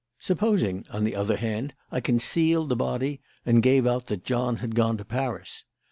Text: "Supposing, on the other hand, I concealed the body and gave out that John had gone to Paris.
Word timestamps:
"Supposing, 0.17 0.87
on 0.89 1.03
the 1.03 1.15
other 1.15 1.37
hand, 1.37 1.75
I 1.91 1.99
concealed 1.99 2.69
the 2.69 2.75
body 2.75 3.21
and 3.45 3.61
gave 3.61 3.85
out 3.85 4.07
that 4.07 4.23
John 4.25 4.55
had 4.55 4.73
gone 4.73 4.97
to 4.97 5.05
Paris. 5.05 5.63